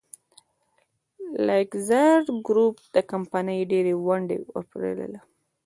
[1.47, 2.17] لاکزر
[2.47, 5.19] ګروپ د کمپنۍ ډېرې ونډې وپېرله.